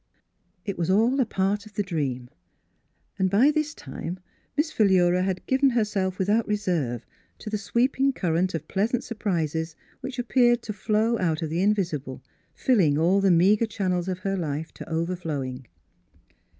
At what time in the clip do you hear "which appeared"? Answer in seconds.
9.99-10.63